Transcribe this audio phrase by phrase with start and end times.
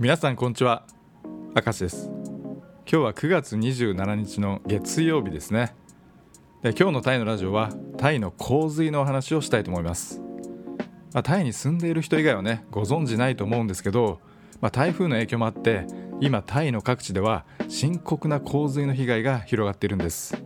[0.00, 0.84] 皆さんこんにちは。
[1.24, 2.06] 明石です。
[2.06, 5.74] 今日は9月27日の月曜日ですね。
[6.62, 10.20] で今日のタイのラジオはタイの洪水のお話をしたいと思います、
[11.12, 14.20] まあ、タイに住んでいる人以外はねご存知ないと思うんですけど、
[14.60, 15.88] まあ、台風の影響もあって
[16.20, 20.40] 今タイの各地では深刻な洪水の被害が広がっているんです。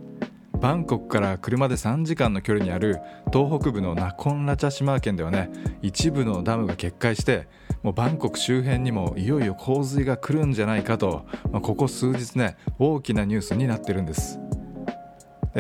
[0.63, 3.01] バンコクから車で3時間の距離にある
[3.33, 5.51] 東北部のナコンラチャ島県ではね
[5.83, 7.49] 一部のダムが決壊して
[7.83, 14.39] もうバンコク周辺にもいよいよ洪水が来るんじゃないかと、まあ、ここ数日ね大きなニュースになってるんです。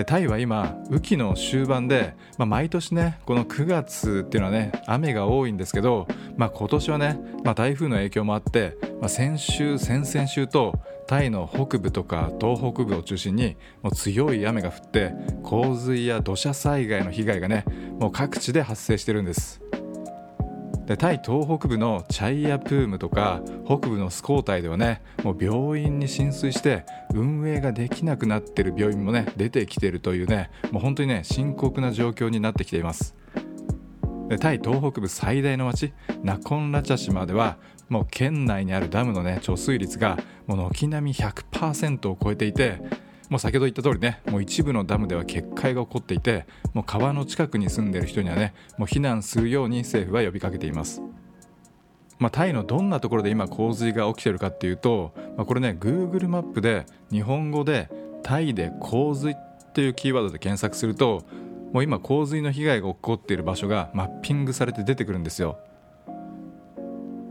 [0.06, 10.74] タイは今雨季の終盤で、まあ、毎年ねこの9月っていうのはね雨が多いんですけど、まあ、今年はね、まあ、台風の影響もあって、まあ、先週先々週と
[11.06, 17.64] タイの北部とか東北部を中心にもう強い雨が降って洪水や土砂災害の被害がね
[17.98, 19.61] もう各地で発生してるんです。
[20.86, 26.84] でタイ東北部のチャイヤプームとか北部のスコータイではねもう病院に浸水して
[27.14, 33.14] 運営ができなくなってる病院もね出てきてるというねもう本当にね深刻な状況になってきています。
[34.28, 42.80] でタイ東北部最大の町ナコンラチャ島ではもう県内にあるダムのね貯水率がもう軒並み100%を超えていて
[43.32, 46.44] もう先ほど言った通りねもう一部のダムでは決壊が起こっていて
[46.74, 51.00] もう川の近くに住んでる人にはねもう避難するように政府は呼びかけています。
[52.18, 57.88] まあ、タイのどんなところで今洪水が起きてるかっていうと、まあ、これね Google マップで日本語で
[58.22, 59.36] 「タイで洪水」っ
[59.72, 61.24] ていうキーワードで検索すると
[61.72, 65.56] もう今洪水の被害が起こっている場所がマッピングされて出てくるんですよ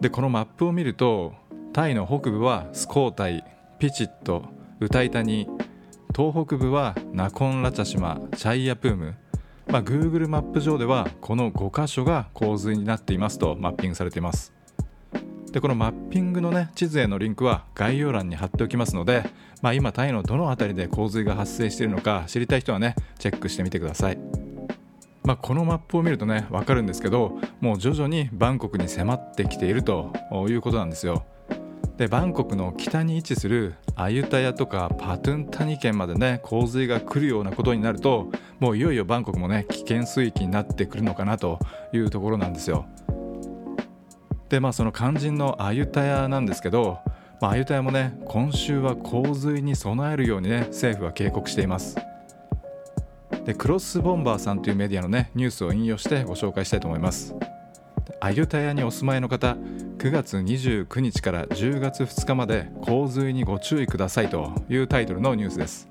[0.01, 1.35] でこのマップを見ると
[1.73, 3.45] タイの北部はスコータイ
[3.77, 4.43] ピチット
[4.79, 5.47] ウタイタニ
[6.15, 9.15] 東北部はナコンラチャ島チャイヤプーム、
[9.67, 14.53] まあ、Google マップ上ではこの5箇所が洪水になっていますとマッピングされています。
[15.53, 19.23] でこのマッピングの、ね、地図へのリンクは概要欄に貼っておきますので、
[19.61, 24.17] まあ、今タイのどの辺りで洪水が発生しているのか知りたい人はねチェックしてみてください、
[25.23, 30.13] まあ、このマップを見るとね分かるんですけどもう徐々にバンコクに迫ってきていると
[30.47, 31.25] いうことなんですよ。
[31.97, 41.59] でバンコクの北に位置するアユタヤとかパトゥンタニ県までね洪水が来るようなことになるともういよいよバンコクもね危険水域になってくるのかなと
[41.93, 42.85] いうところなんですよ。
[44.49, 46.99] でまあその肝心のアユタヤなんですけど、
[47.39, 51.95] まあ、アユタヤもね今週は洪水に備えるようにね政府は警告しています。
[53.45, 57.35] でクロスボンバーさんというメディアのねニュースを引用してご紹介したいと思います。
[58.19, 59.57] アユタヤにお住まいの方
[60.01, 65.87] 9月29日から10月2日まで洪水にご注意くださいというタイトルのニュースです。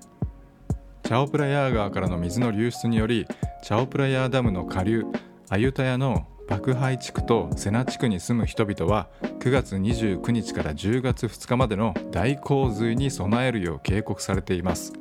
[1.04, 3.24] チャオプラヤー川からの水の流出により
[3.62, 5.04] チャオプラヤーダムの下流
[5.48, 14.92] アユタヤの爆廃地区とセナ地区に住む人々は9月29日から10月2日までの大洪水に備えるよう警告されています。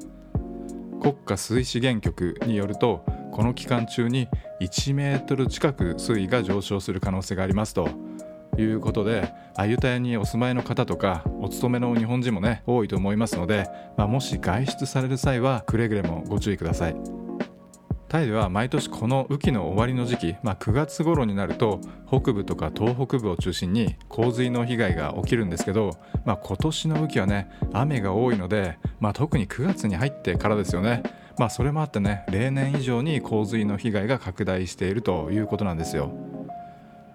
[1.02, 4.28] 国家水資源局によるとこの期間中に
[4.62, 8.09] 1メートル近く水位が上昇する可能性がありますと。
[8.59, 16.96] いうことでアユタヤにお住まいの方とかお勤めの日本人もね多いと思いますので、まあ、もし外出される際はくれぐれもご注意ください
[18.09, 25.92] タイでは毎年この雨季の終わりの時期、まあ、9月頃になると北部とか東北部を中心に洪水の被害が起きるんですけど、
[26.25, 31.03] まあ、今年の雨季はね雨が多いので、まあ、特に9月に入ってからですよね
[31.38, 36.29] まあそれもあってね例年以上に洪水の被害が拡大しているということなんですよ。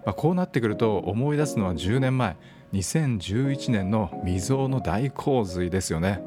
[0.05, 2.37] まあ、こうなってくると思い出すのは10年前
[2.73, 6.21] 2011年の未曾有の大洪水ですよね。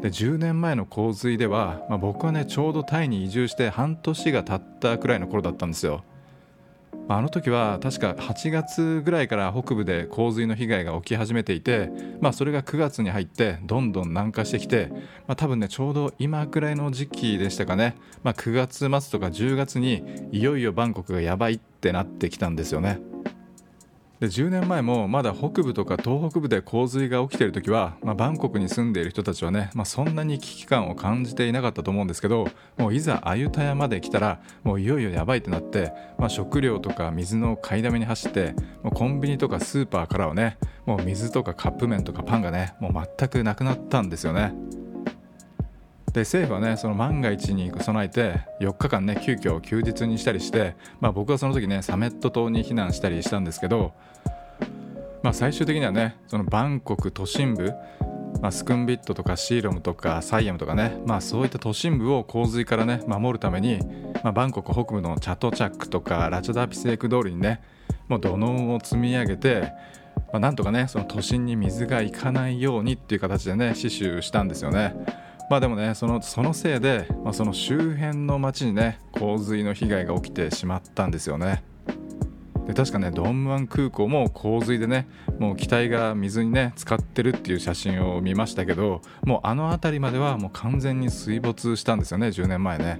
[0.00, 6.04] で10年前の洪水では、まあ、僕はねちょうどタイに移住して半年が経ったくらいの頃だったんですよ。
[7.16, 11.90] あの時は確か8月ぐらいから北部で洪水の被害が起き始めていて、
[12.20, 14.88] まあ、それが9月に入ってどんどん南下してきて、
[15.26, 23.11] まあ、多分ねちょうど今くらいの時期でしたかね、まあ、9月末とか10月にいよいよバンコクがやばいってなってきたんですよね。
[24.22, 32.46] で10年前もまだ北部とか東北部で洪水が起きている時は、まあ、バンコクに住んでいる人たちはね、まあ、そんなに危機感を感じていなかったと思うんですけど
[32.78, 38.54] もういざアユタヤまで来たらもういよいよやばいってなって、まあ、食料とか水の買いだめに走って
[38.84, 44.54] もうコンビニとかスーパーからはねもう水とかカップ麺とかパンがねもう全くなくなったんですよね。
[46.12, 53.92] で政府はねその万が一に備えて4日間ね急遽休日にしたりして、まあ、僕はその時ねサメット島に避難したりしたんですけど、
[55.22, 57.72] まあ、最終的にはねそのバンコク都心部、
[58.42, 63.78] まあ、スクンビットとかシーロムとかサイアムとかね、まあ、そういった都心部を洪水からね守るために、
[64.22, 67.62] まあ、バンコク北部のチャトチャックとかラチャダピセーク通りにね
[68.08, 69.72] もう土のを積み上げて
[70.30, 74.94] まあ、なんとかねその都心に水が行かないようにっていう形でね死守したんですよね。
[75.52, 81.62] まあでもねそのそのせいで、まあ、その周辺の町にね洪水の被害が起きてしまったんですよね。
[82.66, 85.06] で確かねドンムアン空港も洪水でね
[85.38, 92.98] もう機体が水にね浸かってるっていう写真を見ましたけどもうあの辺りまではもう完全に水没したんですよね10年前ね。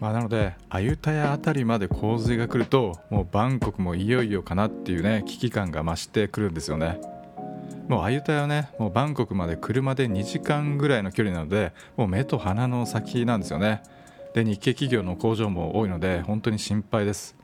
[0.00, 7.00] まあ、なのでアユタヤ辺りまで洪水が来るともうバンコクもいよいよかなっていうね危機感が増してくるんですよね
[7.88, 13.82] もうアユタヤはねもうバンコクまで車で2時間ぐらいの距離なのでもう目と鼻の先なんですよね。
[14.34, 17.36] で日系企業の工場も多いので本当に心配です。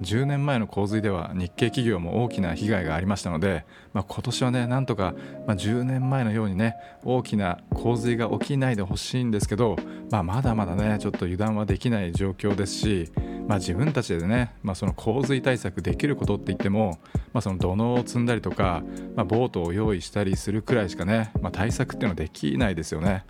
[0.00, 5.14] 10年前の洪水では日系企業も大きな被害がありましたので、まあ、今年はねなんとか、
[5.46, 9.76] まあ、10年前のようにね大きな洪水が起きないでほしいんですけど、
[10.10, 13.12] まあ、まだまだねちょっと油断はできない状況ですし、
[13.48, 16.98] まあ、自分たちでね、まあ、その洪水対策できることって言っても、
[17.32, 18.82] まあ、その土のを積んだりとか、
[19.16, 23.24] まあ、ボートを用意したりするくらいしかね、まあ、対策っていうのはできないですよね。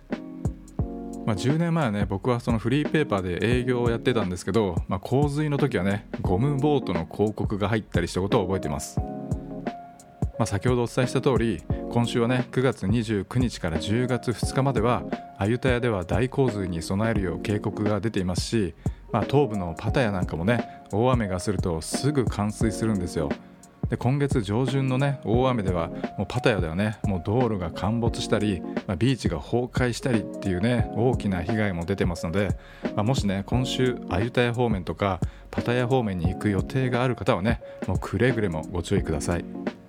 [1.25, 9.05] まあ、10年前はね僕はそのフリーペーパーで営業をやってたんですけど、まあ、洪水の時はねゴムボートの広告が入ったりしたことを覚えています、ま
[10.39, 11.61] あ、先ほどお伝えした通り
[11.91, 15.03] 今週はね9月29日から10月2日までは
[15.37, 18.75] アユタヤでは大洪水に備えるよう警告が出ていますし、
[19.11, 23.29] まあ、東部のパタヤなんかもね大雨がするとすぐ冠水するんですよ
[23.89, 32.57] で今月上旬のね大雨ではもうパタヤではねもう道路が陥没したり、まあ、ビーチが崩壊したりっていうね大きな被害も出てますので、
[32.95, 35.19] まあ、もしね今週アユタヤ方面とか
[35.51, 39.80] パタヤ方面に行く予定がある方はねもうくれぐれもご注意ください。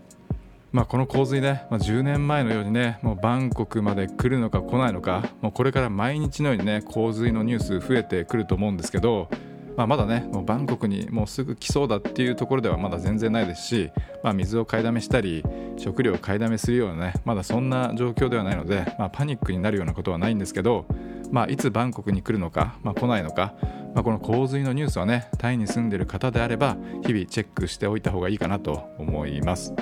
[0.73, 9.29] まあ、この洪水ね、まあ、10年前のようにねもうバンコクまで来るのか来ないのかもうこれから毎日のようにね洪水のニュース増えてくると思うんですけど
[9.77, 13.91] まあ、まだねもうバンコクにもうすぐ来そうだっていうところではまだ全然ないですし、
[14.23, 15.43] まあ、水を買いだめしたり
[15.77, 20.87] 食料を買いだめするようなねまだそんな状況ではないので、まあ、パニックになるようなことはないんですけど、
[21.31, 23.55] まあ、いつバンコクに来るのか、まあ、来ないのか、
[23.95, 26.77] まあ、この洪水のニュースはねタイに住んでいる方であれば
[27.07, 29.75] 日々チェックしておいた方がいいかなと思います。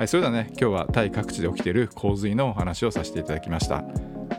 [0.00, 3.84] はい、それではね今日はタイ各地で起きている洪水のお話をさせていただきました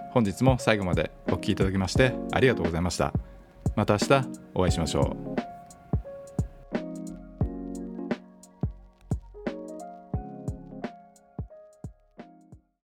[0.10, 3.14] 本日も最後までお聴きいただきましてありがとうございました。
[3.76, 5.31] また明日お会いしましょう。